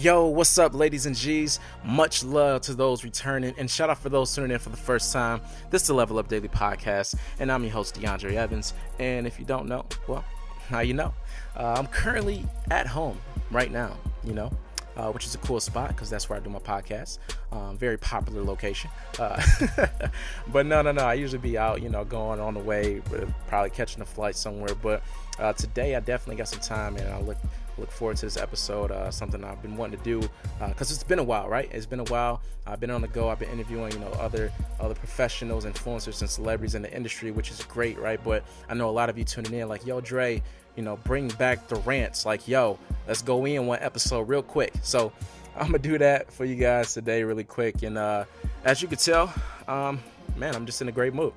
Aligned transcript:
Yo, 0.00 0.24
what's 0.28 0.56
up, 0.56 0.72
ladies 0.72 1.04
and 1.04 1.14
G's? 1.14 1.60
Much 1.84 2.24
love 2.24 2.62
to 2.62 2.72
those 2.72 3.04
returning, 3.04 3.54
and 3.58 3.70
shout 3.70 3.90
out 3.90 3.98
for 3.98 4.08
those 4.08 4.34
tuning 4.34 4.50
in 4.50 4.58
for 4.58 4.70
the 4.70 4.76
first 4.78 5.12
time. 5.12 5.42
This 5.68 5.82
is 5.82 5.88
the 5.88 5.94
Level 5.94 6.18
Up 6.18 6.26
Daily 6.26 6.48
Podcast, 6.48 7.16
and 7.38 7.52
I'm 7.52 7.62
your 7.62 7.72
host, 7.72 8.00
DeAndre 8.00 8.32
Evans. 8.32 8.72
And 8.98 9.26
if 9.26 9.38
you 9.38 9.44
don't 9.44 9.68
know, 9.68 9.84
well, 10.08 10.24
now 10.70 10.80
you 10.80 10.94
know. 10.94 11.12
Uh, 11.54 11.74
I'm 11.76 11.86
currently 11.86 12.46
at 12.70 12.86
home 12.86 13.20
right 13.50 13.70
now, 13.70 13.94
you 14.24 14.32
know, 14.32 14.50
uh, 14.96 15.12
which 15.12 15.26
is 15.26 15.34
a 15.34 15.38
cool 15.38 15.60
spot 15.60 15.88
because 15.88 16.08
that's 16.08 16.30
where 16.30 16.38
I 16.38 16.42
do 16.42 16.48
my 16.48 16.60
podcast. 16.60 17.18
Um, 17.52 17.76
very 17.76 17.98
popular 17.98 18.42
location. 18.42 18.88
Uh, 19.18 19.38
but 20.48 20.64
no, 20.64 20.80
no, 20.80 20.92
no. 20.92 21.02
I 21.02 21.12
usually 21.12 21.42
be 21.42 21.58
out, 21.58 21.82
you 21.82 21.90
know, 21.90 22.06
going 22.06 22.40
on 22.40 22.54
the 22.54 22.60
way, 22.60 23.02
probably 23.48 23.68
catching 23.68 24.00
a 24.00 24.06
flight 24.06 24.34
somewhere. 24.34 24.74
But 24.74 25.02
uh, 25.38 25.52
today 25.52 25.94
I 25.94 26.00
definitely 26.00 26.36
got 26.36 26.48
some 26.48 26.60
time, 26.60 26.96
and 26.96 27.06
I 27.12 27.20
look 27.20 27.36
look 27.80 27.90
forward 27.90 28.16
to 28.18 28.26
this 28.26 28.36
episode. 28.36 28.90
Uh, 28.90 29.10
something 29.10 29.42
I've 29.42 29.62
been 29.62 29.76
wanting 29.76 29.98
to 29.98 30.04
do 30.04 30.20
because 30.58 30.90
uh, 30.90 30.94
it's 30.94 31.04
been 31.04 31.18
a 31.18 31.24
while, 31.24 31.48
right? 31.48 31.68
It's 31.72 31.86
been 31.86 32.00
a 32.00 32.04
while. 32.04 32.40
I've 32.66 32.78
been 32.80 32.90
on 32.90 33.00
the 33.00 33.08
go. 33.08 33.28
I've 33.28 33.38
been 33.38 33.50
interviewing, 33.50 33.92
you 33.92 33.98
know, 33.98 34.10
other 34.20 34.52
other 34.78 34.94
professionals, 34.94 35.64
influencers, 35.64 36.20
and 36.20 36.30
celebrities 36.30 36.74
in 36.74 36.82
the 36.82 36.94
industry, 36.94 37.30
which 37.30 37.50
is 37.50 37.62
great, 37.64 37.98
right? 37.98 38.22
But 38.22 38.44
I 38.68 38.74
know 38.74 38.88
a 38.88 38.92
lot 38.92 39.08
of 39.10 39.18
you 39.18 39.24
tuning 39.24 39.54
in, 39.54 39.68
like, 39.68 39.86
yo, 39.86 40.00
Dre, 40.00 40.42
you 40.76 40.82
know, 40.82 40.96
bring 41.04 41.28
back 41.28 41.68
the 41.68 41.76
rants. 41.76 42.24
Like, 42.24 42.46
yo, 42.46 42.78
let's 43.08 43.22
go 43.22 43.44
in 43.46 43.66
one 43.66 43.78
episode 43.80 44.28
real 44.28 44.42
quick. 44.42 44.72
So 44.82 45.12
I'm 45.56 45.66
gonna 45.66 45.78
do 45.78 45.98
that 45.98 46.32
for 46.32 46.44
you 46.44 46.54
guys 46.54 46.94
today, 46.94 47.22
really 47.24 47.44
quick. 47.44 47.82
And 47.82 47.98
uh, 47.98 48.24
as 48.64 48.82
you 48.82 48.88
can 48.88 48.98
tell, 48.98 49.32
um, 49.66 50.00
man, 50.36 50.54
I'm 50.54 50.66
just 50.66 50.80
in 50.80 50.88
a 50.88 50.92
great 50.92 51.14
mood. 51.14 51.32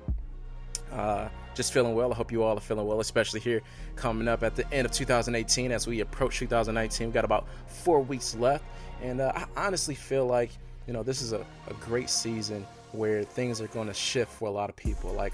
Uh, 0.92 1.28
just 1.54 1.72
feeling 1.72 1.94
well. 1.94 2.12
I 2.12 2.16
hope 2.16 2.32
you 2.32 2.42
all 2.42 2.56
are 2.56 2.60
feeling 2.60 2.86
well, 2.86 3.00
especially 3.00 3.40
here 3.40 3.62
coming 3.96 4.28
up 4.28 4.42
at 4.42 4.56
the 4.56 4.70
end 4.72 4.86
of 4.86 4.92
2018 4.92 5.72
as 5.72 5.86
we 5.86 6.00
approach 6.00 6.38
2019. 6.38 7.06
We've 7.06 7.14
got 7.14 7.24
about 7.24 7.46
four 7.66 8.00
weeks 8.00 8.34
left. 8.34 8.64
And 9.02 9.20
uh, 9.20 9.32
I 9.34 9.46
honestly 9.56 9.94
feel 9.94 10.26
like, 10.26 10.50
you 10.86 10.92
know, 10.92 11.02
this 11.02 11.22
is 11.22 11.32
a, 11.32 11.46
a 11.68 11.74
great 11.80 12.10
season 12.10 12.66
where 12.92 13.24
things 13.24 13.60
are 13.60 13.66
going 13.68 13.88
to 13.88 13.94
shift 13.94 14.32
for 14.32 14.48
a 14.48 14.50
lot 14.50 14.70
of 14.70 14.76
people. 14.76 15.12
Like, 15.12 15.32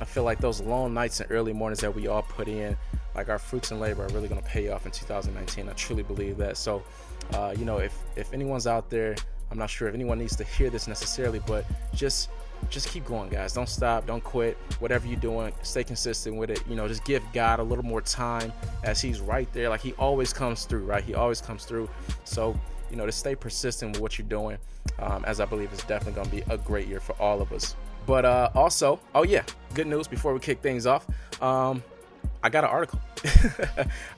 I 0.00 0.04
feel 0.04 0.24
like 0.24 0.38
those 0.38 0.60
long 0.60 0.94
nights 0.94 1.20
and 1.20 1.30
early 1.30 1.52
mornings 1.52 1.80
that 1.80 1.94
we 1.94 2.06
all 2.06 2.22
put 2.22 2.48
in, 2.48 2.76
like 3.14 3.28
our 3.28 3.38
fruits 3.38 3.70
and 3.70 3.80
labor 3.80 4.04
are 4.04 4.08
really 4.08 4.28
going 4.28 4.40
to 4.40 4.46
pay 4.46 4.68
off 4.68 4.86
in 4.86 4.92
2019. 4.92 5.68
I 5.68 5.72
truly 5.72 6.02
believe 6.02 6.36
that. 6.38 6.56
So, 6.56 6.82
uh, 7.34 7.54
you 7.58 7.64
know, 7.64 7.78
if, 7.78 7.96
if 8.16 8.32
anyone's 8.32 8.66
out 8.66 8.88
there, 8.88 9.16
I'm 9.50 9.58
not 9.58 9.68
sure 9.68 9.88
if 9.88 9.94
anyone 9.94 10.18
needs 10.18 10.36
to 10.36 10.44
hear 10.44 10.70
this 10.70 10.86
necessarily, 10.86 11.40
but 11.46 11.66
just 11.92 12.30
just 12.68 12.88
keep 12.88 13.04
going, 13.06 13.30
guys. 13.30 13.52
Don't 13.52 13.68
stop. 13.68 14.06
Don't 14.06 14.22
quit. 14.22 14.56
Whatever 14.78 15.06
you're 15.06 15.18
doing, 15.18 15.52
stay 15.62 15.84
consistent 15.84 16.36
with 16.36 16.50
it. 16.50 16.62
You 16.68 16.76
know, 16.76 16.86
just 16.86 17.04
give 17.04 17.22
God 17.32 17.58
a 17.58 17.62
little 17.62 17.84
more 17.84 18.00
time 18.00 18.52
as 18.84 19.00
He's 19.00 19.20
right 19.20 19.50
there. 19.52 19.68
Like 19.68 19.80
He 19.80 19.92
always 19.94 20.32
comes 20.32 20.64
through, 20.64 20.84
right? 20.84 21.02
He 21.02 21.14
always 21.14 21.40
comes 21.40 21.64
through. 21.64 21.88
So, 22.24 22.58
you 22.90 22.96
know, 22.96 23.06
to 23.06 23.12
stay 23.12 23.34
persistent 23.34 23.92
with 23.92 24.02
what 24.02 24.18
you're 24.18 24.28
doing, 24.28 24.58
um, 24.98 25.24
as 25.24 25.40
I 25.40 25.44
believe 25.44 25.72
it's 25.72 25.84
definitely 25.84 26.14
going 26.22 26.30
to 26.30 26.36
be 26.36 26.52
a 26.52 26.58
great 26.58 26.86
year 26.86 27.00
for 27.00 27.14
all 27.20 27.40
of 27.40 27.52
us. 27.52 27.76
But 28.06 28.24
uh, 28.24 28.50
also, 28.54 29.00
oh 29.14 29.22
yeah, 29.22 29.44
good 29.74 29.86
news 29.86 30.08
before 30.08 30.32
we 30.34 30.40
kick 30.40 30.60
things 30.60 30.86
off. 30.86 31.06
Um, 31.42 31.82
I 32.42 32.48
got 32.48 32.64
an 32.64 32.70
article. 32.70 33.00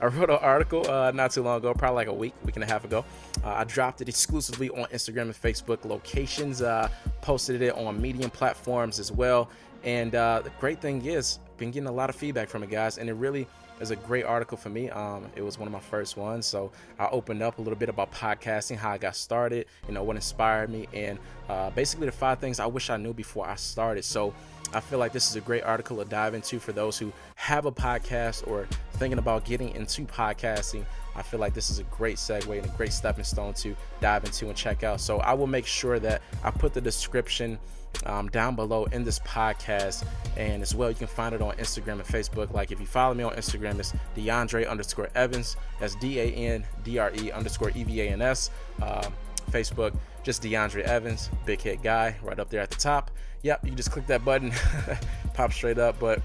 I 0.01 0.07
wrote 0.07 0.31
an 0.31 0.39
article 0.41 0.89
uh, 0.89 1.11
not 1.11 1.33
too 1.33 1.43
long 1.43 1.59
ago, 1.59 1.75
probably 1.75 1.97
like 1.97 2.09
a 2.09 2.13
week, 2.13 2.35
week 2.45 2.57
and 2.57 2.63
a 2.63 2.67
half 2.67 2.85
ago. 2.85 3.05
Uh, 3.45 3.49
I 3.49 3.65
dropped 3.65 4.01
it 4.01 4.09
exclusively 4.09 4.71
on 4.71 4.85
Instagram 4.87 5.23
and 5.23 5.35
Facebook 5.35 5.85
locations. 5.85 6.63
Uh, 6.63 6.89
posted 7.21 7.63
it 7.63 7.75
on 7.75 8.01
Medium 8.01 8.31
platforms 8.31 9.01
as 9.01 9.11
well. 9.11 9.51
And 9.83 10.15
uh, 10.15 10.43
the 10.45 10.51
great 10.61 10.81
thing 10.81 11.05
is, 11.05 11.41
been 11.57 11.73
getting 11.73 11.89
a 11.89 11.93
lot 11.93 12.11
of 12.11 12.17
feedback 12.17 12.49
from 12.49 12.63
it, 12.63 12.71
guys, 12.71 12.99
and 12.99 13.09
it 13.09 13.15
really 13.15 13.49
is 13.83 13.91
a 13.91 13.97
great 13.97 14.25
article 14.25 14.57
for 14.57 14.71
me. 14.71 14.89
Um, 14.91 15.27
it 15.35 15.43
was 15.43 15.59
one 15.59 15.67
of 15.67 15.73
my 15.73 15.81
first 15.81 16.17
ones, 16.17 16.47
so 16.47 16.71
I 16.99 17.09
opened 17.09 17.43
up 17.43 17.59
a 17.59 17.61
little 17.61 17.79
bit 17.79 17.89
about 17.89 18.13
podcasting, 18.13 18.77
how 18.77 18.93
I 18.93 18.99
got 18.99 19.17
started, 19.17 19.67
you 19.89 19.93
know, 19.93 20.03
what 20.05 20.17
inspired 20.17 20.71
me, 20.71 20.89
and 20.95 21.19
uh, 21.49 21.71
basically 21.71 22.07
the 22.07 22.13
five 22.13 22.39
things 22.39 22.61
I 22.61 22.67
wish 22.67 22.89
I 22.89 22.97
knew 22.97 23.13
before 23.13 23.47
I 23.47 23.57
started. 23.57 24.05
So 24.05 24.33
I 24.73 24.81
feel 24.81 24.99
like 24.99 25.13
this 25.13 25.29
is 25.29 25.37
a 25.37 25.41
great 25.41 25.65
article 25.65 25.99
to 25.99 26.05
dive 26.05 26.33
into 26.35 26.59
for 26.59 26.73
those 26.73 26.97
who 26.97 27.13
have 27.35 27.67
a 27.67 27.73
podcast 27.73 28.47
or 28.47 28.67
thinking 28.93 29.19
about 29.19 29.45
getting 29.45 29.75
into 29.75 30.05
podcasting. 30.05 30.85
I 31.15 31.23
feel 31.23 31.41
like 31.41 31.55
this 31.55 31.71
is 31.71 31.79
a 31.79 31.85
great 31.85 32.17
segue 32.17 32.57
and 32.57 32.67
a 32.67 32.77
great 32.77 32.93
stepping 32.93 33.25
stone 33.25 33.55
to 33.55 33.77
dive 34.01 34.25
into 34.25 34.49
and 34.49 34.57
check 34.57 34.83
out. 34.83 35.01
So 35.01 35.19
I 35.19 35.35
will 35.35 35.47
make 35.47 35.67
sure 35.67 35.99
that 35.99 36.23
I 36.43 36.51
put 36.51 36.73
the 36.73 36.81
description 36.81 37.59
um, 38.07 38.29
down 38.29 38.57
below 38.57 38.85
in 38.87 39.05
this 39.05 39.19
podcast. 39.21 40.05
And 40.37 40.63
as 40.63 40.75
well, 40.75 40.89
you 40.89 40.97
can 40.97 41.07
find 41.07 41.35
it 41.35 41.43
on 41.43 41.55
Instagram 41.57 41.93
and 41.93 42.05
Facebook. 42.05 42.53
Like 42.53 42.73
if 42.73 42.81
you 42.81 42.87
follow 42.87 43.15
me 43.15 43.25
on 43.25 43.35
Instagram, 43.35 43.79
it's 43.79 43.93
DeAndre 44.17 44.69
underscore 44.69 45.11
Evans. 45.15 45.57
That's 45.81 45.95
D 45.97 46.19
A 46.19 46.25
N 46.25 46.65
D 46.85 46.99
R 46.99 47.13
E 47.15 47.31
underscore 47.31 47.71
E 47.75 47.85
V 47.85 48.01
A 48.01 48.09
N 48.11 48.23
S. 48.23 48.51
Um, 48.81 49.13
Facebook, 49.51 49.95
just 50.23 50.43
DeAndre 50.43 50.83
Evans, 50.83 51.29
big 51.45 51.61
hit 51.61 51.83
guy, 51.83 52.17
right 52.23 52.39
up 52.39 52.49
there 52.49 52.61
at 52.61 52.71
the 52.71 52.77
top 52.77 53.11
yep, 53.43 53.65
you 53.65 53.73
just 53.73 53.91
click 53.91 54.07
that 54.07 54.25
button, 54.25 54.53
pop 55.35 55.53
straight 55.53 55.79
up. 55.79 55.99
But 55.99 56.23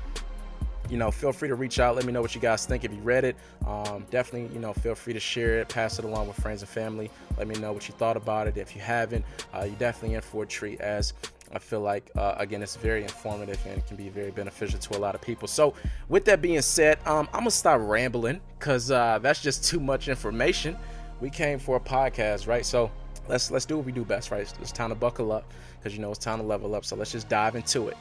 you 0.89 0.97
know, 0.97 1.11
feel 1.11 1.31
free 1.31 1.47
to 1.47 1.55
reach 1.55 1.79
out. 1.79 1.95
Let 1.95 2.05
me 2.05 2.13
know 2.13 2.21
what 2.21 2.35
you 2.35 2.41
guys 2.41 2.65
think 2.65 2.83
if 2.83 2.91
you 2.91 2.99
read 2.99 3.23
it. 3.23 3.35
Um, 3.65 4.05
definitely, 4.09 4.53
you 4.53 4.59
know, 4.59 4.73
feel 4.73 4.95
free 4.95 5.13
to 5.13 5.19
share 5.19 5.59
it, 5.59 5.69
pass 5.69 5.99
it 5.99 6.05
along 6.05 6.27
with 6.27 6.37
friends 6.37 6.61
and 6.61 6.69
family. 6.69 7.09
Let 7.37 7.47
me 7.47 7.55
know 7.55 7.71
what 7.71 7.87
you 7.87 7.93
thought 7.95 8.17
about 8.17 8.47
it. 8.47 8.57
If 8.57 8.75
you 8.75 8.81
haven't, 8.81 9.25
uh, 9.53 9.63
you're 9.65 9.75
definitely 9.75 10.15
in 10.15 10.21
for 10.21 10.43
a 10.43 10.47
treat. 10.47 10.79
As 10.81 11.13
I 11.53 11.59
feel 11.59 11.81
like, 11.81 12.09
uh, 12.15 12.35
again, 12.37 12.61
it's 12.61 12.75
very 12.75 13.03
informative 13.03 13.59
and 13.65 13.85
can 13.85 13.95
be 13.95 14.09
very 14.09 14.31
beneficial 14.31 14.79
to 14.79 14.97
a 14.97 14.99
lot 14.99 15.15
of 15.15 15.21
people. 15.21 15.47
So, 15.47 15.73
with 16.09 16.25
that 16.25 16.41
being 16.41 16.61
said, 16.61 16.99
um, 17.05 17.27
I'm 17.33 17.41
gonna 17.41 17.51
stop 17.51 17.79
rambling 17.81 18.41
because 18.59 18.91
uh, 18.91 19.19
that's 19.21 19.41
just 19.41 19.63
too 19.63 19.79
much 19.79 20.07
information. 20.07 20.77
We 21.21 21.29
came 21.29 21.57
for 21.59 21.77
a 21.77 21.79
podcast, 21.79 22.47
right? 22.47 22.65
So 22.65 22.91
let's 23.27 23.49
let's 23.49 23.65
do 23.65 23.77
what 23.77 23.85
we 23.85 23.91
do 23.91 24.05
best, 24.05 24.31
right? 24.31 24.51
It's 24.61 24.71
time 24.71 24.89
to 24.89 24.95
buckle 24.95 25.31
up 25.31 25.51
because 25.79 25.95
you 25.95 26.01
know 26.01 26.09
it's 26.11 26.19
time 26.19 26.39
to 26.39 26.45
level 26.45 26.75
up. 26.75 26.85
So 26.85 26.95
let's 26.95 27.11
just 27.11 27.29
dive 27.29 27.55
into 27.55 27.87
it. 27.87 27.97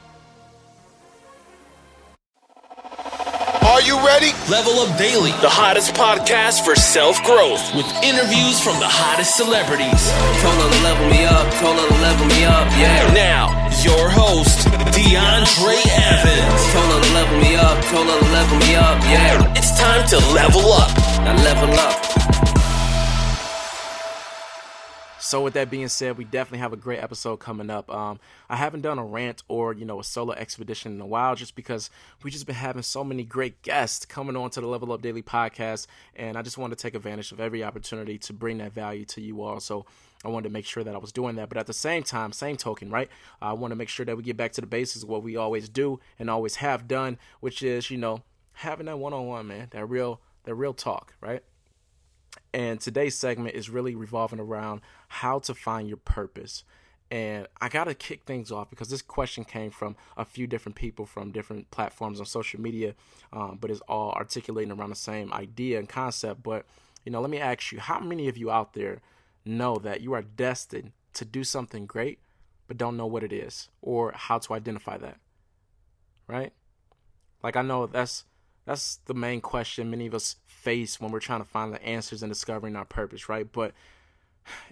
You 3.87 3.95
ready? 4.05 4.35
Level 4.51 4.83
Up 4.83 4.91
Daily, 4.99 5.31
the 5.39 5.47
hottest 5.47 5.95
podcast 5.95 6.65
for 6.67 6.75
self 6.75 7.23
growth, 7.23 7.63
with 7.73 7.87
interviews 8.03 8.59
from 8.59 8.75
the 8.83 8.87
hottest 8.87 9.39
celebrities. 9.39 10.11
Told 10.43 10.59
her 10.59 10.67
to 10.67 10.81
level 10.83 11.07
me 11.07 11.23
up, 11.23 11.47
told 11.63 11.79
her 11.79 11.87
to 11.87 11.99
level 12.03 12.27
me 12.27 12.43
up, 12.43 12.67
yeah. 12.75 13.07
Now, 13.15 13.47
your 13.79 14.11
host, 14.11 14.67
DeAndre 14.91 15.79
Evans. 15.87 16.61
Told 16.75 16.89
her 16.91 16.99
to 16.99 17.11
level 17.15 17.37
me 17.39 17.55
up, 17.55 17.79
told 17.87 18.07
her 18.11 18.19
to 18.19 18.29
level 18.35 18.57
me 18.59 18.75
up, 18.75 18.99
yeah. 19.07 19.55
It's 19.55 19.71
time 19.79 20.03
to 20.11 20.17
level 20.35 20.67
up. 20.75 20.91
Now 21.23 21.39
level 21.47 21.71
up. 21.79 22.06
So 25.27 25.41
with 25.41 25.55
that 25.55 25.69
being 25.69 25.89
said, 25.89 26.17
we 26.17 26.23
definitely 26.23 26.59
have 26.59 26.71
a 26.71 26.77
great 26.77 27.03
episode 27.03 27.41
coming 27.41 27.69
up. 27.69 27.93
Um, 27.93 28.17
I 28.49 28.55
haven't 28.55 28.79
done 28.79 28.97
a 28.97 29.03
rant 29.03 29.43
or 29.49 29.73
you 29.73 29.83
know 29.83 29.99
a 29.99 30.03
solo 30.05 30.31
expedition 30.31 30.93
in 30.93 31.01
a 31.01 31.05
while, 31.05 31.35
just 31.35 31.53
because 31.53 31.89
we 32.23 32.31
just 32.31 32.45
been 32.45 32.55
having 32.55 32.81
so 32.81 33.03
many 33.03 33.25
great 33.25 33.61
guests 33.61 34.05
coming 34.05 34.37
on 34.37 34.51
to 34.51 34.61
the 34.61 34.67
Level 34.67 34.93
Up 34.93 35.01
Daily 35.01 35.21
podcast, 35.21 35.87
and 36.15 36.37
I 36.37 36.43
just 36.43 36.57
wanted 36.57 36.77
to 36.77 36.81
take 36.81 36.95
advantage 36.95 37.33
of 37.33 37.41
every 37.41 37.61
opportunity 37.61 38.17
to 38.19 38.31
bring 38.31 38.59
that 38.59 38.71
value 38.71 39.03
to 39.03 39.19
you 39.19 39.41
all. 39.41 39.59
So 39.59 39.85
I 40.23 40.29
wanted 40.29 40.47
to 40.47 40.53
make 40.53 40.65
sure 40.65 40.85
that 40.85 40.95
I 40.95 40.97
was 40.97 41.11
doing 41.11 41.35
that, 41.35 41.49
but 41.49 41.57
at 41.57 41.67
the 41.67 41.73
same 41.73 42.03
time, 42.03 42.31
same 42.31 42.55
token, 42.55 42.89
right? 42.89 43.09
I 43.41 43.51
want 43.51 43.73
to 43.73 43.75
make 43.75 43.89
sure 43.89 44.05
that 44.05 44.15
we 44.15 44.23
get 44.23 44.37
back 44.37 44.53
to 44.53 44.61
the 44.61 44.67
basics 44.67 45.03
of 45.03 45.09
what 45.09 45.23
we 45.23 45.35
always 45.35 45.67
do 45.67 45.99
and 46.17 46.29
always 46.29 46.55
have 46.55 46.87
done, 46.87 47.17
which 47.41 47.61
is 47.61 47.91
you 47.91 47.97
know 47.97 48.23
having 48.53 48.85
that 48.85 48.97
one-on-one, 48.97 49.45
man, 49.45 49.67
that 49.71 49.87
real, 49.87 50.21
that 50.45 50.55
real 50.55 50.73
talk, 50.73 51.15
right? 51.19 51.43
And 52.57 52.81
today's 52.81 53.15
segment 53.15 53.53
is 53.53 53.69
really 53.69 53.93
revolving 53.93 54.39
around 54.39 54.81
how 55.09 55.37
to 55.37 55.53
find 55.53 55.87
your 55.87 55.97
purpose. 55.97 56.63
And 57.11 57.45
I 57.61 57.69
got 57.69 57.83
to 57.83 57.93
kick 57.93 58.23
things 58.23 58.51
off 58.51 58.71
because 58.71 58.89
this 58.89 59.03
question 59.03 59.43
came 59.43 59.69
from 59.69 59.95
a 60.17 60.25
few 60.25 60.47
different 60.47 60.75
people 60.75 61.05
from 61.05 61.31
different 61.31 61.69
platforms 61.69 62.19
on 62.19 62.25
social 62.25 62.59
media, 62.59 62.95
um, 63.31 63.59
but 63.61 63.69
it's 63.69 63.81
all 63.81 64.11
articulating 64.13 64.71
around 64.71 64.89
the 64.89 64.95
same 64.95 65.31
idea 65.33 65.77
and 65.77 65.87
concept. 65.87 66.41
But, 66.41 66.65
you 67.05 67.11
know, 67.11 67.21
let 67.21 67.29
me 67.29 67.37
ask 67.37 67.71
you 67.71 67.79
how 67.79 67.99
many 67.99 68.27
of 68.27 68.37
you 68.37 68.49
out 68.49 68.73
there 68.73 69.01
know 69.45 69.75
that 69.75 70.01
you 70.01 70.13
are 70.13 70.23
destined 70.23 70.93
to 71.13 71.25
do 71.25 71.43
something 71.43 71.85
great, 71.85 72.17
but 72.67 72.75
don't 72.75 72.97
know 72.97 73.05
what 73.05 73.23
it 73.23 73.31
is 73.31 73.69
or 73.83 74.13
how 74.15 74.39
to 74.39 74.55
identify 74.55 74.97
that? 74.97 75.19
Right? 76.25 76.53
Like, 77.43 77.55
I 77.55 77.61
know 77.61 77.85
that's 77.85 78.25
that's 78.67 78.97
the 79.05 79.13
main 79.13 79.39
question 79.39 79.89
many 79.89 80.07
of 80.07 80.13
us 80.13 80.35
face 80.45 80.99
when 80.99 81.09
we're 81.09 81.21
trying 81.21 81.39
to 81.39 81.47
find 81.47 81.73
the 81.73 81.81
answers 81.81 82.21
and 82.21 82.29
discovering 82.29 82.75
our 82.75 82.83
purpose, 82.83 83.29
right? 83.29 83.49
But 83.49 83.73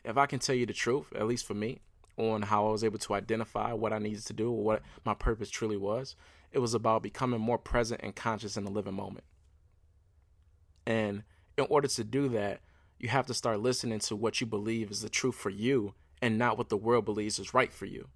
if 0.04 0.18
I 0.18 0.26
can 0.26 0.40
tell 0.40 0.54
you 0.54 0.66
the 0.66 0.74
truth, 0.74 1.06
at 1.16 1.26
least 1.26 1.46
for 1.46 1.54
me, 1.54 1.80
on 2.18 2.42
how 2.42 2.68
I 2.68 2.72
was 2.72 2.84
able 2.84 3.00
to 3.00 3.14
identify 3.14 3.72
what 3.72 3.94
I 3.94 4.00
needed 4.00 4.26
to 4.26 4.34
do 4.34 4.52
or 4.52 4.62
what 4.62 4.82
my 5.06 5.14
purpose 5.14 5.50
truly 5.50 5.78
was, 5.78 6.18
it 6.52 6.60
was 6.60 6.74
about 6.74 7.04
becoming 7.04 7.40
more 7.40 7.58
present 7.58 8.02
and 8.04 8.14
conscious 8.14 8.58
in 8.58 8.66
the 8.66 8.72
living 8.72 8.94
moment. 8.94 9.24
And 10.86 11.24
in 11.58 11.66
order 11.70 11.88
to 11.88 12.04
do 12.04 12.28
that, 12.30 12.60
you 13.00 13.08
have 13.08 13.28
to 13.28 13.34
start 13.34 13.62
listening 13.62 14.00
to 14.00 14.16
what 14.18 14.42
you 14.42 14.48
believe 14.48 14.92
is 14.92 15.04
the 15.04 15.10
truth 15.10 15.36
for 15.36 15.50
you 15.50 15.94
and 16.22 16.38
not 16.38 16.58
what 16.58 16.68
the 16.68 16.78
world 16.78 17.06
believes 17.06 17.40
is 17.40 17.54
right 17.54 17.72
for 17.72 17.86
you. 17.86 18.10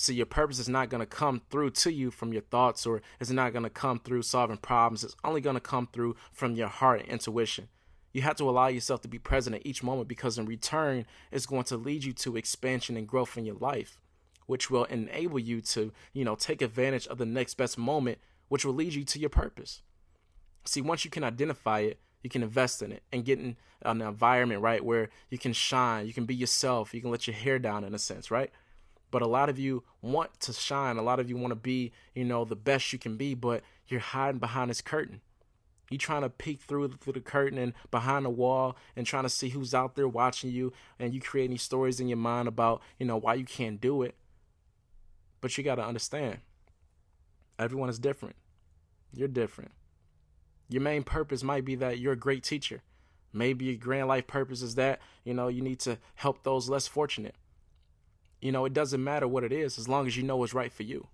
See, 0.00 0.14
your 0.14 0.26
purpose 0.26 0.60
is 0.60 0.68
not 0.68 0.90
going 0.90 1.00
to 1.00 1.06
come 1.06 1.42
through 1.50 1.70
to 1.70 1.92
you 1.92 2.12
from 2.12 2.32
your 2.32 2.42
thoughts 2.42 2.86
or 2.86 3.02
it's 3.18 3.30
not 3.30 3.52
going 3.52 3.64
to 3.64 3.68
come 3.68 3.98
through 3.98 4.22
solving 4.22 4.56
problems. 4.56 5.02
It's 5.02 5.16
only 5.24 5.40
going 5.40 5.56
to 5.56 5.60
come 5.60 5.88
through 5.92 6.14
from 6.30 6.54
your 6.54 6.68
heart 6.68 7.00
and 7.00 7.08
intuition. 7.08 7.66
You 8.12 8.22
have 8.22 8.36
to 8.36 8.48
allow 8.48 8.68
yourself 8.68 9.00
to 9.00 9.08
be 9.08 9.18
present 9.18 9.56
at 9.56 9.66
each 9.66 9.82
moment 9.82 10.06
because 10.06 10.38
in 10.38 10.46
return, 10.46 11.04
it's 11.32 11.46
going 11.46 11.64
to 11.64 11.76
lead 11.76 12.04
you 12.04 12.12
to 12.12 12.36
expansion 12.36 12.96
and 12.96 13.08
growth 13.08 13.36
in 13.36 13.44
your 13.44 13.56
life, 13.56 14.00
which 14.46 14.70
will 14.70 14.84
enable 14.84 15.40
you 15.40 15.60
to, 15.62 15.92
you 16.12 16.24
know, 16.24 16.36
take 16.36 16.62
advantage 16.62 17.08
of 17.08 17.18
the 17.18 17.26
next 17.26 17.54
best 17.54 17.76
moment, 17.76 18.18
which 18.46 18.64
will 18.64 18.74
lead 18.74 18.94
you 18.94 19.02
to 19.02 19.18
your 19.18 19.30
purpose. 19.30 19.82
See, 20.64 20.80
once 20.80 21.04
you 21.04 21.10
can 21.10 21.24
identify 21.24 21.80
it, 21.80 21.98
you 22.22 22.30
can 22.30 22.44
invest 22.44 22.82
in 22.82 22.92
it 22.92 23.02
and 23.12 23.24
get 23.24 23.40
in 23.40 23.56
an 23.82 24.00
environment, 24.00 24.62
right, 24.62 24.84
where 24.84 25.08
you 25.28 25.38
can 25.38 25.52
shine, 25.52 26.06
you 26.06 26.12
can 26.12 26.24
be 26.24 26.36
yourself, 26.36 26.94
you 26.94 27.00
can 27.00 27.10
let 27.10 27.26
your 27.26 27.34
hair 27.34 27.58
down 27.58 27.82
in 27.82 27.96
a 27.96 27.98
sense, 27.98 28.30
right? 28.30 28.52
But 29.10 29.22
a 29.22 29.26
lot 29.26 29.48
of 29.48 29.58
you 29.58 29.84
want 30.02 30.38
to 30.40 30.52
shine, 30.52 30.96
a 30.98 31.02
lot 31.02 31.20
of 31.20 31.30
you 31.30 31.36
want 31.36 31.52
to 31.52 31.56
be, 31.56 31.92
you 32.14 32.24
know, 32.24 32.44
the 32.44 32.56
best 32.56 32.92
you 32.92 32.98
can 32.98 33.16
be, 33.16 33.34
but 33.34 33.62
you're 33.86 34.00
hiding 34.00 34.38
behind 34.38 34.70
this 34.70 34.82
curtain. 34.82 35.20
You're 35.90 35.98
trying 35.98 36.22
to 36.22 36.28
peek 36.28 36.60
through 36.60 36.88
through 37.00 37.14
the 37.14 37.20
curtain 37.20 37.58
and 37.58 37.72
behind 37.90 38.26
the 38.26 38.30
wall 38.30 38.76
and 38.94 39.06
trying 39.06 39.22
to 39.22 39.30
see 39.30 39.48
who's 39.48 39.72
out 39.72 39.96
there 39.96 40.08
watching 40.08 40.50
you 40.50 40.72
and 40.98 41.14
you 41.14 41.20
creating 41.20 41.52
these 41.52 41.62
stories 41.62 41.98
in 41.98 42.08
your 42.08 42.18
mind 42.18 42.46
about, 42.46 42.82
you 42.98 43.06
know, 43.06 43.16
why 43.16 43.34
you 43.34 43.44
can't 43.44 43.80
do 43.80 44.02
it. 44.02 44.14
But 45.40 45.56
you 45.56 45.64
got 45.64 45.76
to 45.76 45.84
understand. 45.84 46.38
Everyone 47.58 47.88
is 47.88 47.98
different. 47.98 48.36
You're 49.12 49.28
different. 49.28 49.70
Your 50.68 50.82
main 50.82 51.02
purpose 51.02 51.42
might 51.42 51.64
be 51.64 51.74
that 51.76 51.98
you're 51.98 52.12
a 52.12 52.16
great 52.16 52.42
teacher. 52.42 52.82
Maybe 53.32 53.66
your 53.66 53.76
grand 53.76 54.08
life 54.08 54.26
purpose 54.26 54.60
is 54.60 54.74
that, 54.74 55.00
you 55.24 55.32
know, 55.32 55.48
you 55.48 55.62
need 55.62 55.80
to 55.80 55.98
help 56.16 56.42
those 56.42 56.68
less 56.68 56.86
fortunate. 56.86 57.34
You 58.40 58.52
know, 58.52 58.64
it 58.64 58.72
doesn't 58.72 59.02
matter 59.02 59.26
what 59.26 59.44
it 59.44 59.52
is 59.52 59.78
as 59.78 59.88
long 59.88 60.06
as 60.06 60.16
you 60.16 60.22
know 60.22 60.36
what's 60.36 60.54
right 60.54 60.72
for 60.72 60.84
you. 60.84 61.08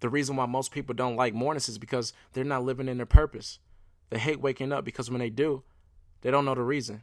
The 0.00 0.08
reason 0.08 0.36
why 0.36 0.46
most 0.46 0.70
people 0.70 0.94
don't 0.94 1.16
like 1.16 1.34
mornings 1.34 1.68
is 1.68 1.78
because 1.78 2.12
they're 2.32 2.44
not 2.44 2.64
living 2.64 2.88
in 2.88 2.98
their 2.98 3.06
purpose. 3.06 3.58
They 4.10 4.18
hate 4.18 4.40
waking 4.40 4.72
up 4.72 4.84
because 4.84 5.10
when 5.10 5.20
they 5.20 5.30
do, 5.30 5.62
they 6.20 6.30
don't 6.30 6.44
know 6.44 6.54
the 6.54 6.62
reason. 6.62 7.02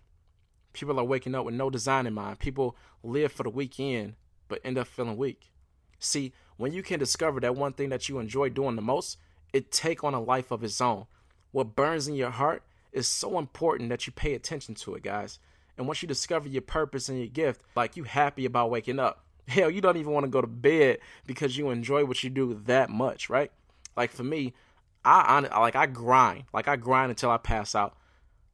People 0.73 0.99
are 0.99 1.03
waking 1.03 1.35
up 1.35 1.45
with 1.45 1.55
no 1.55 1.69
design 1.69 2.07
in 2.07 2.13
mind. 2.13 2.39
People 2.39 2.75
live 3.03 3.31
for 3.31 3.43
the 3.43 3.49
weekend 3.49 4.15
but 4.47 4.61
end 4.63 4.77
up 4.77 4.87
feeling 4.87 5.17
weak. 5.17 5.51
See, 5.99 6.33
when 6.57 6.71
you 6.71 6.83
can 6.83 6.99
discover 6.99 7.39
that 7.39 7.55
one 7.55 7.73
thing 7.73 7.89
that 7.89 8.07
you 8.09 8.19
enjoy 8.19 8.49
doing 8.49 8.75
the 8.75 8.81
most, 8.81 9.17
it 9.53 9.71
take 9.71 10.03
on 10.03 10.13
a 10.13 10.21
life 10.21 10.51
of 10.51 10.63
its 10.63 10.81
own. 10.81 11.05
What 11.51 11.75
burns 11.75 12.07
in 12.07 12.15
your 12.15 12.29
heart 12.29 12.63
is 12.91 13.07
so 13.07 13.39
important 13.39 13.89
that 13.89 14.05
you 14.05 14.13
pay 14.13 14.33
attention 14.33 14.75
to 14.75 14.95
it, 14.95 15.03
guys. 15.03 15.39
And 15.77 15.87
once 15.87 16.01
you 16.01 16.07
discover 16.07 16.47
your 16.47 16.61
purpose 16.61 17.09
and 17.09 17.17
your 17.17 17.27
gift, 17.27 17.61
like 17.75 17.97
you 17.97 18.03
happy 18.03 18.45
about 18.45 18.69
waking 18.69 18.99
up. 18.99 19.24
Hell, 19.47 19.69
you 19.69 19.81
don't 19.81 19.97
even 19.97 20.11
want 20.11 20.23
to 20.23 20.29
go 20.29 20.41
to 20.41 20.47
bed 20.47 20.99
because 21.25 21.57
you 21.57 21.69
enjoy 21.69 22.05
what 22.05 22.23
you 22.23 22.29
do 22.29 22.61
that 22.65 22.89
much, 22.89 23.29
right? 23.29 23.51
Like 23.95 24.11
for 24.11 24.23
me, 24.23 24.53
I, 25.03 25.39
like 25.39 25.75
I 25.75 25.85
grind, 25.85 26.45
like 26.51 26.67
I 26.67 26.75
grind 26.75 27.11
until 27.11 27.29
I 27.29 27.37
pass 27.37 27.75
out. 27.75 27.95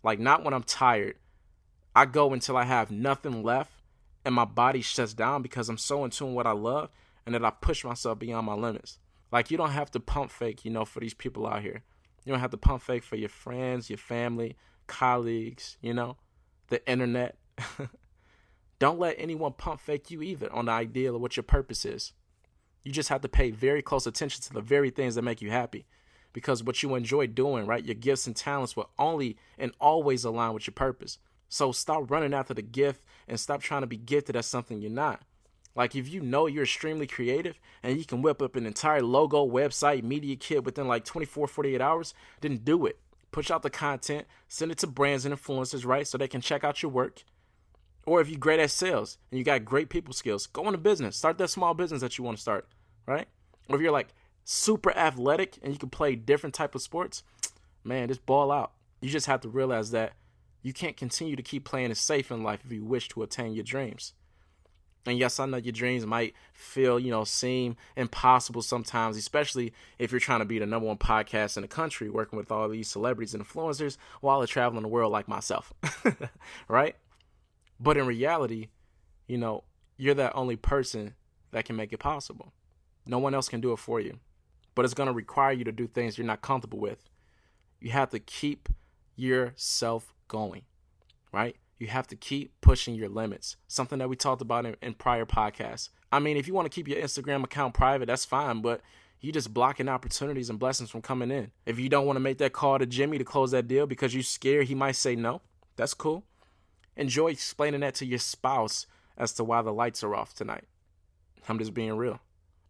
Like 0.03 0.19
not 0.19 0.43
when 0.43 0.53
I'm 0.53 0.63
tired. 0.63 1.15
I 1.95 2.05
go 2.05 2.33
until 2.33 2.57
I 2.57 2.63
have 2.63 2.91
nothing 2.91 3.43
left 3.43 3.71
and 4.25 4.35
my 4.35 4.45
body 4.45 4.81
shuts 4.81 5.13
down 5.13 5.41
because 5.41 5.69
I'm 5.69 5.77
so 5.77 6.03
in 6.03 6.11
tune 6.11 6.29
with 6.29 6.35
what 6.35 6.47
I 6.47 6.51
love 6.51 6.89
and 7.25 7.35
that 7.35 7.45
I 7.45 7.51
push 7.51 7.83
myself 7.83 8.19
beyond 8.19 8.45
my 8.45 8.53
limits. 8.53 8.99
Like 9.31 9.51
you 9.51 9.57
don't 9.57 9.71
have 9.71 9.91
to 9.91 9.99
pump 9.99 10.31
fake, 10.31 10.65
you 10.65 10.71
know, 10.71 10.85
for 10.85 10.99
these 10.99 11.13
people 11.13 11.47
out 11.47 11.61
here. 11.61 11.83
You 12.25 12.31
don't 12.31 12.39
have 12.39 12.51
to 12.51 12.57
pump 12.57 12.83
fake 12.83 13.03
for 13.03 13.15
your 13.15 13.29
friends, 13.29 13.89
your 13.89 13.97
family, 13.97 14.55
colleagues, 14.87 15.77
you 15.81 15.93
know, 15.93 16.17
the 16.67 16.85
internet. 16.89 17.37
don't 18.81 18.99
let 18.99 19.15
anyone 19.19 19.53
pump 19.53 19.79
fake 19.79 20.09
you 20.09 20.23
either 20.23 20.51
on 20.51 20.65
the 20.65 20.71
idea 20.71 21.13
of 21.13 21.21
what 21.21 21.37
your 21.37 21.43
purpose 21.43 21.85
is. 21.85 22.13
You 22.83 22.91
just 22.91 23.09
have 23.09 23.21
to 23.21 23.29
pay 23.29 23.51
very 23.51 23.83
close 23.83 24.07
attention 24.07 24.41
to 24.41 24.53
the 24.53 24.59
very 24.59 24.89
things 24.89 25.13
that 25.13 25.21
make 25.21 25.39
you 25.39 25.51
happy 25.51 25.85
because 26.33 26.63
what 26.63 26.81
you 26.81 26.95
enjoy 26.95 27.27
doing, 27.27 27.67
right? 27.67 27.85
Your 27.85 27.93
gifts 27.93 28.25
and 28.25 28.35
talents 28.35 28.75
will 28.75 28.89
only 28.97 29.37
and 29.59 29.71
always 29.79 30.23
align 30.23 30.55
with 30.55 30.65
your 30.65 30.73
purpose. 30.73 31.19
So 31.47 31.71
stop 31.71 32.09
running 32.09 32.33
after 32.33 32.55
the 32.55 32.63
gift 32.63 33.03
and 33.27 33.39
stop 33.39 33.61
trying 33.61 33.81
to 33.81 33.87
be 33.87 33.97
gifted 33.97 34.35
at 34.35 34.45
something 34.45 34.81
you're 34.81 34.89
not. 34.89 35.21
Like 35.75 35.95
if 35.95 36.09
you 36.09 36.19
know 36.19 36.47
you're 36.47 36.63
extremely 36.63 37.05
creative 37.05 37.59
and 37.83 37.99
you 37.99 38.03
can 38.03 38.23
whip 38.23 38.41
up 38.41 38.55
an 38.55 38.65
entire 38.65 39.03
logo, 39.03 39.47
website, 39.47 40.01
media 40.01 40.35
kit 40.35 40.63
within 40.63 40.87
like 40.87 41.05
24, 41.05 41.45
48 41.45 41.81
hours, 41.81 42.15
then 42.39 42.57
do 42.57 42.87
it. 42.87 42.97
Push 43.31 43.51
out 43.51 43.61
the 43.61 43.69
content, 43.69 44.25
send 44.47 44.71
it 44.71 44.79
to 44.79 44.87
brands 44.87 45.23
and 45.23 45.35
influencers, 45.35 45.85
right? 45.85 46.07
So 46.07 46.17
they 46.17 46.27
can 46.27 46.41
check 46.41 46.63
out 46.63 46.81
your 46.81 46.91
work. 46.91 47.23
Or 48.05 48.19
if 48.19 48.29
you're 48.29 48.39
great 48.39 48.59
at 48.59 48.71
sales 48.71 49.17
and 49.29 49.37
you 49.37 49.43
got 49.43 49.63
great 49.63 49.89
people 49.89 50.13
skills, 50.13 50.47
go 50.47 50.65
into 50.65 50.77
business. 50.77 51.17
Start 51.17 51.37
that 51.37 51.49
small 51.49 51.73
business 51.73 52.01
that 52.01 52.17
you 52.17 52.23
want 52.23 52.37
to 52.37 52.41
start, 52.41 52.67
right? 53.05 53.27
Or 53.69 53.75
if 53.75 53.81
you're 53.81 53.91
like, 53.91 54.09
super 54.43 54.91
athletic 54.97 55.59
and 55.61 55.71
you 55.71 55.79
can 55.79 55.89
play 55.89 56.15
different 56.15 56.55
type 56.55 56.75
of 56.75 56.81
sports, 56.81 57.23
man, 57.83 58.07
just 58.07 58.25
ball 58.25 58.51
out. 58.51 58.71
You 59.01 59.09
just 59.09 59.27
have 59.27 59.41
to 59.41 59.49
realize 59.49 59.91
that 59.91 60.13
you 60.61 60.73
can't 60.73 60.97
continue 60.97 61.35
to 61.35 61.43
keep 61.43 61.63
playing 61.63 61.91
it 61.91 61.97
safe 61.97 62.31
in 62.31 62.43
life 62.43 62.61
if 62.65 62.71
you 62.71 62.83
wish 62.83 63.07
to 63.09 63.23
attain 63.23 63.53
your 63.53 63.63
dreams. 63.63 64.13
And 65.05 65.17
yes, 65.17 65.39
I 65.39 65.47
know 65.47 65.57
your 65.57 65.71
dreams 65.71 66.05
might 66.05 66.35
feel, 66.53 66.99
you 66.99 67.09
know, 67.09 67.23
seem 67.23 67.75
impossible 67.95 68.61
sometimes, 68.61 69.17
especially 69.17 69.73
if 69.97 70.11
you're 70.11 70.19
trying 70.19 70.39
to 70.39 70.45
be 70.45 70.59
the 70.59 70.67
number 70.67 70.87
one 70.87 70.97
podcast 70.97 71.57
in 71.57 71.61
the 71.61 71.67
country, 71.67 72.07
working 72.07 72.37
with 72.37 72.51
all 72.51 72.69
these 72.69 72.87
celebrities 72.87 73.33
and 73.33 73.43
influencers 73.43 73.97
while 74.21 74.45
traveling 74.45 74.83
the 74.83 74.87
world 74.87 75.11
like 75.11 75.27
myself. 75.27 75.73
right? 76.67 76.95
But 77.81 77.97
in 77.97 78.05
reality, 78.05 78.67
you 79.27 79.37
know, 79.37 79.63
you're 79.97 80.15
that 80.15 80.33
only 80.35 80.55
person 80.55 81.15
that 81.51 81.65
can 81.65 81.75
make 81.75 81.91
it 81.91 81.97
possible. 81.97 82.53
No 83.05 83.19
one 83.19 83.33
else 83.33 83.49
can 83.49 83.61
do 83.61 83.73
it 83.73 83.79
for 83.79 83.99
you 83.99 84.19
but 84.75 84.85
it's 84.85 84.93
going 84.93 85.07
to 85.07 85.13
require 85.13 85.51
you 85.51 85.63
to 85.63 85.71
do 85.71 85.87
things 85.87 86.17
you're 86.17 86.27
not 86.27 86.41
comfortable 86.41 86.79
with. 86.79 87.09
You 87.79 87.91
have 87.91 88.09
to 88.11 88.19
keep 88.19 88.69
yourself 89.15 90.13
going, 90.27 90.63
right? 91.31 91.55
You 91.77 91.87
have 91.87 92.07
to 92.07 92.15
keep 92.15 92.53
pushing 92.61 92.95
your 92.95 93.09
limits. 93.09 93.57
Something 93.67 93.99
that 93.99 94.09
we 94.09 94.15
talked 94.15 94.41
about 94.41 94.65
in, 94.65 94.75
in 94.81 94.93
prior 94.93 95.25
podcasts. 95.25 95.89
I 96.11 96.19
mean, 96.19 96.37
if 96.37 96.47
you 96.47 96.53
want 96.53 96.65
to 96.65 96.75
keep 96.75 96.87
your 96.87 97.01
Instagram 97.01 97.43
account 97.43 97.73
private, 97.73 98.05
that's 98.05 98.25
fine, 98.25 98.61
but 98.61 98.81
you 99.19 99.31
just 99.31 99.53
blocking 99.53 99.89
opportunities 99.89 100.49
and 100.49 100.59
blessings 100.59 100.89
from 100.89 101.01
coming 101.01 101.31
in. 101.31 101.51
If 101.65 101.79
you 101.79 101.89
don't 101.89 102.05
want 102.05 102.17
to 102.17 102.21
make 102.21 102.37
that 102.39 102.53
call 102.53 102.79
to 102.79 102.85
Jimmy 102.85 103.17
to 103.17 103.23
close 103.23 103.51
that 103.51 103.67
deal 103.67 103.87
because 103.87 104.13
you're 104.13 104.23
scared 104.23 104.67
he 104.67 104.75
might 104.75 104.95
say 104.95 105.15
no, 105.15 105.41
that's 105.75 105.93
cool. 105.93 106.23
Enjoy 106.95 107.27
explaining 107.27 107.81
that 107.81 107.95
to 107.95 108.05
your 108.05 108.19
spouse 108.19 108.85
as 109.17 109.33
to 109.33 109.43
why 109.43 109.61
the 109.61 109.73
lights 109.73 110.03
are 110.03 110.15
off 110.15 110.33
tonight. 110.33 110.65
I'm 111.47 111.59
just 111.59 111.73
being 111.73 111.95
real. 111.95 112.19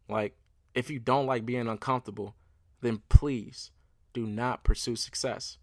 Like, 0.08 0.36
if 0.74 0.90
you 0.90 1.00
don't 1.00 1.26
like 1.26 1.46
being 1.46 1.68
uncomfortable, 1.68 2.36
then 2.82 3.02
please 3.10 3.72
do 4.14 4.26
not 4.26 4.64
pursue 4.64 4.96
success 4.96 5.58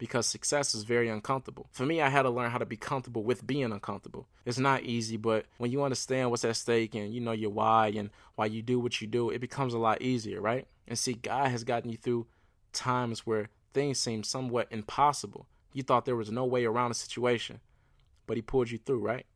because 0.00 0.26
success 0.26 0.74
is 0.74 0.84
very 0.84 1.10
uncomfortable. 1.10 1.68
For 1.72 1.84
me, 1.84 2.00
I 2.00 2.08
had 2.08 2.22
to 2.22 2.30
learn 2.30 2.50
how 2.50 2.58
to 2.58 2.64
be 2.64 2.76
comfortable 2.76 3.22
with 3.22 3.46
being 3.46 3.70
uncomfortable. 3.70 4.28
It's 4.46 4.58
not 4.58 4.82
easy, 4.82 5.18
but 5.18 5.44
when 5.58 5.70
you 5.70 5.82
understand 5.82 6.30
what's 6.30 6.44
at 6.44 6.56
stake 6.56 6.94
and 6.94 7.12
you 7.12 7.20
know 7.20 7.32
your 7.32 7.50
why 7.50 7.88
and 7.94 8.08
why 8.34 8.46
you 8.46 8.62
do 8.62 8.80
what 8.80 9.00
you 9.00 9.06
do, 9.06 9.28
it 9.28 9.40
becomes 9.40 9.74
a 9.74 9.78
lot 9.78 10.00
easier, 10.00 10.40
right? 10.40 10.66
And 10.88 10.98
see, 10.98 11.12
God 11.12 11.50
has 11.50 11.64
gotten 11.64 11.90
you 11.90 11.98
through 11.98 12.26
times 12.72 13.26
where 13.26 13.50
things 13.74 13.98
seemed 13.98 14.24
somewhat 14.24 14.68
impossible. 14.70 15.46
You 15.74 15.82
thought 15.82 16.06
there 16.06 16.16
was 16.16 16.30
no 16.30 16.46
way 16.46 16.64
around 16.64 16.92
a 16.92 16.94
situation, 16.94 17.60
but 18.30 18.36
He 18.36 18.42
pulled 18.42 18.70
you 18.70 18.78
through, 18.78 19.00
right? 19.00 19.26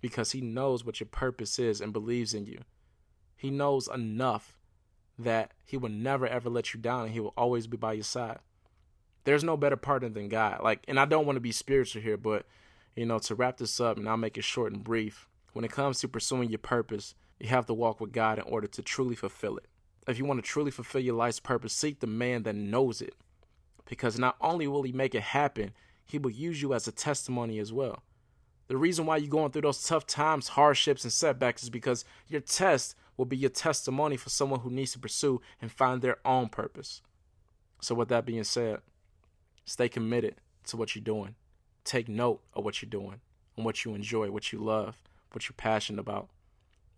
Because 0.00 0.32
He 0.32 0.40
knows 0.40 0.84
what 0.84 0.98
your 0.98 1.06
purpose 1.06 1.60
is 1.60 1.80
and 1.80 1.92
believes 1.92 2.34
in 2.34 2.46
you. 2.46 2.62
He 3.36 3.48
knows 3.48 3.86
enough 3.86 4.56
that 5.16 5.52
he 5.64 5.76
will 5.76 5.88
never 5.88 6.26
ever 6.26 6.50
let 6.50 6.74
you 6.74 6.80
down 6.80 7.04
and 7.04 7.12
he 7.12 7.20
will 7.20 7.32
always 7.36 7.68
be 7.68 7.76
by 7.76 7.92
your 7.92 8.02
side. 8.02 8.38
There's 9.22 9.44
no 9.44 9.56
better 9.56 9.76
partner 9.76 10.08
than 10.08 10.28
God. 10.28 10.62
Like, 10.64 10.84
and 10.88 10.98
I 10.98 11.04
don't 11.04 11.26
want 11.26 11.36
to 11.36 11.40
be 11.40 11.52
spiritual 11.52 12.02
here, 12.02 12.16
but 12.16 12.44
you 12.96 13.06
know, 13.06 13.20
to 13.20 13.36
wrap 13.36 13.58
this 13.58 13.80
up 13.80 13.96
and 13.96 14.08
I'll 14.08 14.16
make 14.16 14.36
it 14.36 14.42
short 14.42 14.72
and 14.72 14.82
brief. 14.82 15.28
When 15.52 15.64
it 15.64 15.70
comes 15.70 16.00
to 16.00 16.08
pursuing 16.08 16.50
your 16.50 16.58
purpose, 16.58 17.14
you 17.38 17.48
have 17.50 17.66
to 17.66 17.74
walk 17.74 18.00
with 18.00 18.10
God 18.10 18.38
in 18.38 18.44
order 18.44 18.66
to 18.66 18.82
truly 18.82 19.14
fulfill 19.14 19.56
it. 19.58 19.66
If 20.08 20.18
you 20.18 20.24
want 20.24 20.42
to 20.42 20.48
truly 20.50 20.72
fulfill 20.72 21.00
your 21.02 21.14
life's 21.14 21.38
purpose, 21.38 21.72
seek 21.72 22.00
the 22.00 22.08
man 22.08 22.42
that 22.42 22.56
knows 22.56 23.00
it. 23.00 23.14
Because 23.86 24.18
not 24.18 24.36
only 24.40 24.66
will 24.66 24.82
he 24.82 24.92
make 24.92 25.14
it 25.14 25.22
happen, 25.22 25.72
he 26.06 26.18
will 26.18 26.30
use 26.30 26.60
you 26.60 26.74
as 26.74 26.88
a 26.88 26.92
testimony 26.92 27.58
as 27.58 27.72
well. 27.72 28.02
The 28.74 28.80
reason 28.80 29.06
why 29.06 29.18
you're 29.18 29.28
going 29.28 29.52
through 29.52 29.62
those 29.62 29.86
tough 29.86 30.04
times, 30.04 30.48
hardships, 30.48 31.04
and 31.04 31.12
setbacks 31.12 31.62
is 31.62 31.70
because 31.70 32.04
your 32.26 32.40
test 32.40 32.96
will 33.16 33.24
be 33.24 33.36
your 33.36 33.50
testimony 33.50 34.16
for 34.16 34.30
someone 34.30 34.58
who 34.58 34.68
needs 34.68 34.90
to 34.94 34.98
pursue 34.98 35.40
and 35.62 35.70
find 35.70 36.02
their 36.02 36.18
own 36.24 36.48
purpose. 36.48 37.00
So, 37.80 37.94
with 37.94 38.08
that 38.08 38.26
being 38.26 38.42
said, 38.42 38.80
stay 39.64 39.88
committed 39.88 40.40
to 40.64 40.76
what 40.76 40.96
you're 40.96 41.04
doing. 41.04 41.36
Take 41.84 42.08
note 42.08 42.40
of 42.52 42.64
what 42.64 42.82
you're 42.82 42.90
doing 42.90 43.20
and 43.56 43.64
what 43.64 43.84
you 43.84 43.94
enjoy, 43.94 44.32
what 44.32 44.52
you 44.52 44.58
love, 44.58 45.00
what 45.30 45.48
you're 45.48 45.54
passionate 45.56 46.00
about. 46.00 46.28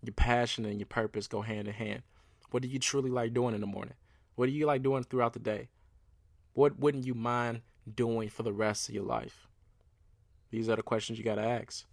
Your 0.01 0.15
passion 0.15 0.65
and 0.65 0.79
your 0.79 0.87
purpose 0.87 1.27
go 1.27 1.43
hand 1.43 1.67
in 1.67 1.75
hand. 1.75 2.01
What 2.49 2.63
do 2.63 2.69
you 2.69 2.79
truly 2.79 3.11
like 3.11 3.35
doing 3.35 3.53
in 3.53 3.61
the 3.61 3.67
morning? 3.67 3.93
What 4.33 4.47
do 4.47 4.51
you 4.51 4.65
like 4.65 4.81
doing 4.81 5.03
throughout 5.03 5.33
the 5.33 5.39
day? 5.39 5.69
What 6.53 6.79
wouldn't 6.79 7.05
you 7.05 7.13
mind 7.13 7.61
doing 7.93 8.29
for 8.29 8.41
the 8.41 8.51
rest 8.51 8.89
of 8.89 8.95
your 8.95 9.03
life? 9.03 9.47
These 10.49 10.69
are 10.69 10.75
the 10.75 10.83
questions 10.83 11.17
you 11.17 11.25
got 11.25 11.35
to 11.35 11.43
ask. 11.43 11.85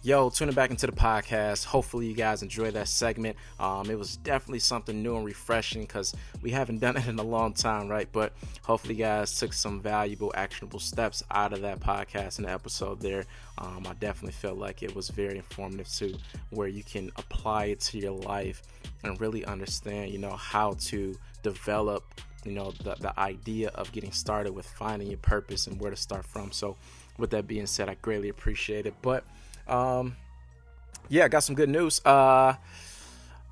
Yo, 0.00 0.30
tuning 0.30 0.54
back 0.54 0.70
into 0.70 0.86
the 0.86 0.92
podcast. 0.92 1.64
Hopefully, 1.64 2.06
you 2.06 2.14
guys 2.14 2.40
enjoyed 2.40 2.72
that 2.74 2.86
segment. 2.86 3.36
Um, 3.58 3.90
it 3.90 3.98
was 3.98 4.16
definitely 4.18 4.60
something 4.60 5.02
new 5.02 5.16
and 5.16 5.24
refreshing 5.24 5.82
because 5.82 6.14
we 6.40 6.52
haven't 6.52 6.78
done 6.80 6.96
it 6.96 7.08
in 7.08 7.18
a 7.18 7.22
long 7.24 7.52
time, 7.52 7.88
right? 7.88 8.08
But 8.12 8.32
hopefully, 8.62 8.94
you 8.94 9.02
guys 9.02 9.36
took 9.36 9.52
some 9.52 9.80
valuable, 9.80 10.32
actionable 10.36 10.78
steps 10.78 11.24
out 11.32 11.52
of 11.52 11.62
that 11.62 11.80
podcast 11.80 12.38
and 12.38 12.46
the 12.46 12.52
episode 12.52 13.00
there. 13.00 13.24
Um, 13.58 13.88
I 13.88 13.94
definitely 13.94 14.34
felt 14.34 14.56
like 14.56 14.84
it 14.84 14.94
was 14.94 15.08
very 15.08 15.36
informative 15.36 15.88
too, 15.88 16.14
where 16.50 16.68
you 16.68 16.84
can 16.84 17.10
apply 17.16 17.64
it 17.66 17.80
to 17.80 17.98
your 17.98 18.12
life 18.12 18.62
and 19.02 19.20
really 19.20 19.44
understand, 19.46 20.12
you 20.12 20.18
know, 20.18 20.36
how 20.36 20.74
to 20.84 21.18
develop 21.42 22.04
you 22.44 22.52
know 22.52 22.70
the, 22.84 22.94
the 23.00 23.18
idea 23.18 23.68
of 23.74 23.90
getting 23.90 24.12
started 24.12 24.52
with 24.52 24.64
finding 24.64 25.08
your 25.08 25.18
purpose 25.18 25.66
and 25.66 25.80
where 25.80 25.90
to 25.90 25.96
start 25.96 26.24
from 26.24 26.52
so 26.52 26.76
with 27.18 27.30
that 27.30 27.48
being 27.48 27.66
said 27.66 27.88
i 27.88 27.94
greatly 28.00 28.28
appreciate 28.28 28.86
it 28.86 28.94
but 29.02 29.24
um, 29.68 30.16
yeah, 31.08 31.24
I 31.24 31.28
got 31.28 31.40
some 31.40 31.54
good 31.54 31.68
news. 31.68 32.04
Uh, 32.04 32.54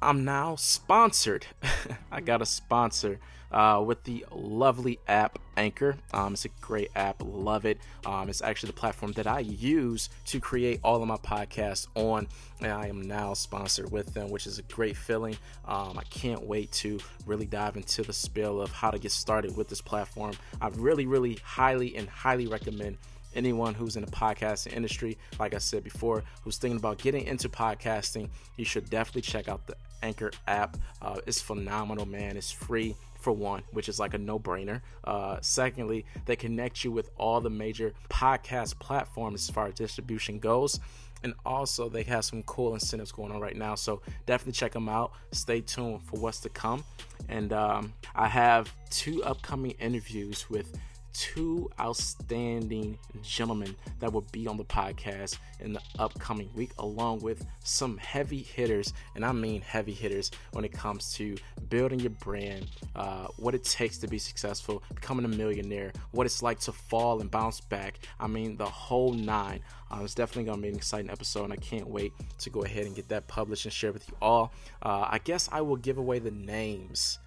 I'm 0.03 0.25
now 0.25 0.57
sponsored. 0.57 1.47
I 2.13 2.21
got 2.21 2.43
a 2.43 2.47
sponsor 2.47 3.19
uh, 3.51 3.83
with 3.85 4.05
the 4.05 4.27
lovely 4.31 4.99
app 5.09 5.39
Anchor. 5.57 5.97
Um, 6.13 6.35
it's 6.35 6.45
a 6.45 6.51
great 6.61 6.91
app, 6.95 7.23
love 7.25 7.65
it. 7.65 7.79
Um, 8.05 8.29
it's 8.29 8.43
actually 8.43 8.69
the 8.69 8.75
platform 8.75 9.13
that 9.13 9.27
I 9.27 9.41
use 9.41 10.11
to 10.27 10.41
create 10.41 10.81
all 10.85 11.01
of 11.01 11.09
my 11.09 11.17
podcasts 11.17 11.87
on, 11.95 12.29
and 12.61 12.73
I 12.73 12.89
am 12.89 13.01
now 13.01 13.33
sponsored 13.33 13.91
with 13.91 14.13
them, 14.13 14.31
which 14.31 14.47
is 14.47 14.59
a 14.59 14.63
great 14.63 14.97
feeling. 14.97 15.37
Um, 15.67 15.99
I 15.99 16.03
can't 16.11 16.45
wait 16.47 16.73
to 16.73 16.99
really 17.25 17.47
dive 17.47 17.77
into 17.77 18.03
the 18.03 18.13
spill 18.13 18.61
of 18.61 18.71
how 18.73 18.91
to 18.91 18.99
get 18.99 19.13
started 19.13 19.57
with 19.57 19.69
this 19.69 19.81
platform. 19.81 20.35
I 20.61 20.69
really, 20.69 21.07
really 21.07 21.39
highly 21.43 21.97
and 21.97 22.09
highly 22.09 22.47
recommend 22.47 22.99
anyone 23.37 23.75
who's 23.75 23.97
in 23.97 24.05
the 24.05 24.11
podcasting 24.11 24.73
industry, 24.73 25.19
like 25.39 25.55
I 25.55 25.59
said 25.59 25.85
before, 25.85 26.25
who's 26.43 26.57
thinking 26.57 26.79
about 26.79 26.99
getting 26.99 27.27
into 27.27 27.49
podcasting, 27.49 28.31
you 28.57 28.65
should 28.65 28.91
definitely 28.91 29.23
check 29.23 29.49
out 29.49 29.67
the 29.67 29.77
Anchor 30.03 30.31
app. 30.47 30.77
Uh, 31.03 31.19
it's 31.27 31.41
phenomenal, 31.41 32.07
man. 32.07 32.37
It's 32.37 32.51
free 32.51 32.95
for 33.21 33.33
one, 33.33 33.63
which 33.73 33.89
is 33.89 33.99
like 33.99 34.15
a 34.15 34.19
no 34.19 34.39
brainer. 34.39 34.81
Uh, 35.05 35.39
secondly, 35.41 36.05
they 36.27 36.37
connect 36.37 36.85
you 36.85 36.93
with 36.93 37.11
all 37.17 37.41
the 37.41 37.51
major 37.51 37.93
podcast 38.09 38.79
platforms 38.79 39.49
as 39.49 39.55
far 39.55 39.69
as 39.69 39.75
distribution 39.75 40.39
goes. 40.39 40.81
And 41.23 41.35
also, 41.45 41.89
they 41.89 42.03
have 42.05 42.25
some 42.25 42.43
cool 42.45 42.75
incentives 42.75 43.11
going 43.11 43.33
on 43.33 43.41
right 43.41 43.57
now. 43.57 43.75
So 43.75 44.03
definitely 44.27 44.53
check 44.53 44.73
them 44.73 44.89
out. 44.89 45.13
Stay 45.33 45.61
tuned 45.61 46.03
for 46.03 46.21
what's 46.21 46.41
to 46.41 46.51
come. 46.51 46.85
And 47.29 47.53
um, 47.53 47.95
I 48.15 48.29
have 48.29 48.73
two 48.91 49.25
upcoming 49.25 49.73
interviews 49.73 50.49
with 50.49 50.79
two 51.17 51.71
outstanding 51.81 52.99
gentlemen 53.23 53.75
that 54.01 54.13
will 54.13 54.27
be 54.33 54.47
on 54.47 54.57
the 54.57 54.65
podcast 54.65 55.39
in 55.61 55.73
the 55.73 55.81
upcoming 55.99 56.51
week, 56.55 56.73
along 56.79 57.21
with 57.21 57.47
some 57.65 57.97
heavy 57.97 58.43
hitters, 58.43 58.93
and 59.15 59.25
I 59.25 59.33
mean 59.33 59.63
heavy 59.63 59.93
hitters 59.93 60.31
when 60.53 60.65
it 60.65 60.73
comes 60.73 61.13
to 61.15 61.37
building 61.71 62.01
your 62.01 62.11
brand, 62.11 62.67
uh, 62.95 63.29
what 63.39 63.55
it 63.55 63.65
takes 63.65 63.99
to 63.99 64.07
be 64.07 64.19
successful, 64.19 64.83
becoming 64.95 65.25
a 65.25 65.29
millionaire, 65.29 65.93
what 66.11 66.27
it's 66.27 66.43
like 66.43 66.61
to 66.61 66.73
fall 66.73 67.21
and 67.21 67.31
bounce 67.31 67.61
back. 67.61 67.99
I 68.21 68.27
mean, 68.27 68.57
the 68.57 68.67
whole 68.67 69.13
nine. 69.13 69.61
Uh, 69.91 70.01
it's 70.03 70.15
definitely 70.15 70.45
going 70.45 70.59
to 70.59 70.63
be 70.63 70.69
an 70.69 70.75
exciting 70.75 71.11
episode, 71.11 71.45
and 71.45 71.53
I 71.53 71.57
can't 71.57 71.89
wait 71.89 72.13
to 72.41 72.51
go 72.51 72.65
ahead 72.65 72.87
and 72.87 72.95
get 72.95 73.09
that 73.09 73.29
published 73.29 73.65
and 73.65 73.73
share 73.73 73.93
with 73.93 74.09
you 74.09 74.17
all. 74.21 74.53
Uh, 74.83 75.07
I 75.09 75.19
guess 75.19 75.49
I 75.53 75.61
will 75.61 75.77
give 75.77 75.97
away 75.97 76.19
the 76.19 76.33
names 76.33 77.21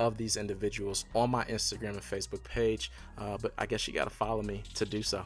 of 0.00 0.16
these 0.16 0.38
individuals 0.38 1.04
on 1.14 1.30
my 1.30 1.44
Instagram 1.44 1.90
and 1.90 2.00
Facebook 2.00 2.42
page. 2.42 2.90
Uh, 3.18 3.36
but 3.40 3.52
I 3.58 3.66
guess 3.66 3.86
you 3.86 3.92
got 3.92 4.04
to 4.04 4.10
follow 4.10 4.42
me 4.42 4.62
to 4.74 4.86
do 4.86 5.02
so. 5.02 5.24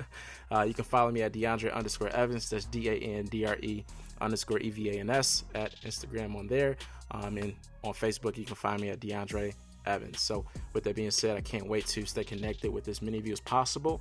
uh, 0.50 0.62
you 0.62 0.72
can 0.72 0.84
follow 0.84 1.10
me 1.10 1.20
at 1.20 1.32
DeAndre 1.34 1.72
underscore 1.74 2.08
Evans. 2.08 2.48
That's 2.48 2.64
D 2.64 2.88
A 2.88 2.94
N 2.94 3.26
D 3.26 3.44
R 3.44 3.56
E 3.60 3.84
underscore 4.22 4.60
E 4.60 4.70
V 4.70 4.90
A 4.90 5.00
N 5.00 5.10
S 5.10 5.44
at 5.54 5.78
Instagram 5.82 6.36
on 6.36 6.46
there. 6.46 6.76
Um, 7.10 7.36
and 7.36 7.54
on 7.82 7.92
Facebook, 7.92 8.38
you 8.38 8.46
can 8.46 8.56
find 8.56 8.80
me 8.80 8.88
at 8.88 8.98
DeAndre 8.98 9.52
Evans. 9.84 10.22
So, 10.22 10.46
with 10.72 10.84
that 10.84 10.96
being 10.96 11.10
said, 11.10 11.36
I 11.36 11.42
can't 11.42 11.68
wait 11.68 11.86
to 11.88 12.06
stay 12.06 12.24
connected 12.24 12.72
with 12.72 12.88
as 12.88 13.02
many 13.02 13.18
of 13.18 13.26
you 13.26 13.34
as 13.34 13.40
possible. 13.40 14.00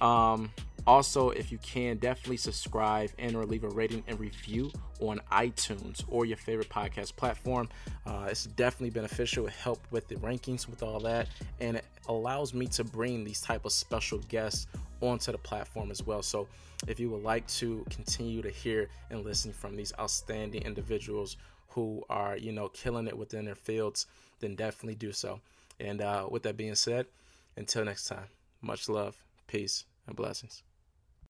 Um, 0.00 0.50
also, 0.88 1.28
if 1.28 1.52
you 1.52 1.58
can, 1.58 1.98
definitely 1.98 2.38
subscribe 2.38 3.10
and 3.18 3.36
or 3.36 3.44
leave 3.44 3.62
a 3.62 3.68
rating 3.68 4.02
and 4.08 4.18
review 4.18 4.72
on 5.00 5.20
iTunes 5.30 6.02
or 6.08 6.24
your 6.24 6.38
favorite 6.38 6.70
podcast 6.70 7.14
platform. 7.14 7.68
Uh, 8.06 8.28
it's 8.30 8.46
definitely 8.46 8.88
beneficial. 8.88 9.46
It 9.46 9.52
helped 9.52 9.92
with 9.92 10.08
the 10.08 10.14
rankings, 10.14 10.66
with 10.66 10.82
all 10.82 10.98
that, 11.00 11.28
and 11.60 11.76
it 11.76 11.84
allows 12.08 12.54
me 12.54 12.68
to 12.68 12.84
bring 12.84 13.22
these 13.22 13.42
type 13.42 13.66
of 13.66 13.72
special 13.72 14.20
guests 14.30 14.66
onto 15.02 15.30
the 15.30 15.36
platform 15.36 15.90
as 15.90 16.06
well. 16.06 16.22
So, 16.22 16.48
if 16.86 16.98
you 16.98 17.10
would 17.10 17.22
like 17.22 17.46
to 17.48 17.84
continue 17.90 18.40
to 18.40 18.50
hear 18.50 18.88
and 19.10 19.22
listen 19.22 19.52
from 19.52 19.76
these 19.76 19.92
outstanding 20.00 20.62
individuals 20.62 21.36
who 21.68 22.02
are, 22.08 22.38
you 22.38 22.52
know, 22.52 22.68
killing 22.70 23.08
it 23.08 23.18
within 23.18 23.44
their 23.44 23.56
fields, 23.56 24.06
then 24.40 24.54
definitely 24.54 24.94
do 24.94 25.12
so. 25.12 25.38
And 25.80 26.00
uh, 26.00 26.28
with 26.30 26.44
that 26.44 26.56
being 26.56 26.76
said, 26.76 27.04
until 27.58 27.84
next 27.84 28.06
time, 28.06 28.28
much 28.62 28.88
love, 28.88 29.18
peace, 29.48 29.84
and 30.06 30.16
blessings. 30.16 30.62